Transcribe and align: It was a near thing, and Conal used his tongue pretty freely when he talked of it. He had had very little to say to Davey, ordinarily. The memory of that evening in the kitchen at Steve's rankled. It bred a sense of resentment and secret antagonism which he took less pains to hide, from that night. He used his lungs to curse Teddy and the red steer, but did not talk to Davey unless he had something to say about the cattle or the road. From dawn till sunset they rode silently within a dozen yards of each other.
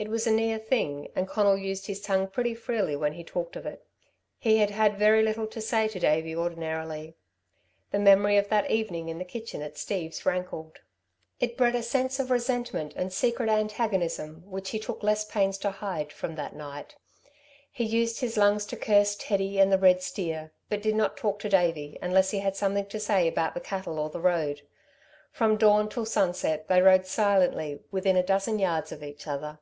It 0.00 0.08
was 0.08 0.26
a 0.26 0.30
near 0.32 0.56
thing, 0.58 1.10
and 1.14 1.28
Conal 1.28 1.58
used 1.58 1.86
his 1.86 2.00
tongue 2.00 2.28
pretty 2.28 2.54
freely 2.54 2.96
when 2.96 3.12
he 3.12 3.22
talked 3.22 3.54
of 3.54 3.66
it. 3.66 3.86
He 4.38 4.56
had 4.56 4.70
had 4.70 4.96
very 4.96 5.22
little 5.22 5.46
to 5.48 5.60
say 5.60 5.88
to 5.88 6.00
Davey, 6.00 6.34
ordinarily. 6.34 7.16
The 7.90 7.98
memory 7.98 8.38
of 8.38 8.48
that 8.48 8.70
evening 8.70 9.10
in 9.10 9.18
the 9.18 9.26
kitchen 9.26 9.60
at 9.60 9.76
Steve's 9.76 10.24
rankled. 10.24 10.78
It 11.38 11.54
bred 11.54 11.74
a 11.74 11.82
sense 11.82 12.18
of 12.18 12.30
resentment 12.30 12.94
and 12.96 13.12
secret 13.12 13.50
antagonism 13.50 14.42
which 14.46 14.70
he 14.70 14.78
took 14.78 15.02
less 15.02 15.26
pains 15.26 15.58
to 15.58 15.70
hide, 15.70 16.14
from 16.14 16.34
that 16.36 16.56
night. 16.56 16.96
He 17.70 17.84
used 17.84 18.20
his 18.20 18.38
lungs 18.38 18.64
to 18.72 18.78
curse 18.78 19.14
Teddy 19.20 19.58
and 19.58 19.70
the 19.70 19.76
red 19.76 20.00
steer, 20.00 20.54
but 20.70 20.80
did 20.80 20.94
not 20.94 21.18
talk 21.18 21.40
to 21.40 21.50
Davey 21.50 21.98
unless 22.00 22.30
he 22.30 22.38
had 22.38 22.56
something 22.56 22.86
to 22.86 22.98
say 22.98 23.28
about 23.28 23.52
the 23.52 23.60
cattle 23.60 23.98
or 23.98 24.08
the 24.08 24.18
road. 24.18 24.62
From 25.30 25.58
dawn 25.58 25.90
till 25.90 26.06
sunset 26.06 26.68
they 26.68 26.80
rode 26.80 27.04
silently 27.04 27.80
within 27.90 28.16
a 28.16 28.22
dozen 28.22 28.58
yards 28.58 28.92
of 28.92 29.02
each 29.02 29.26
other. 29.26 29.58